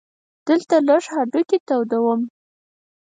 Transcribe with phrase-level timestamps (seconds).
[0.47, 2.21] دلته لږ هډوکي تودوم.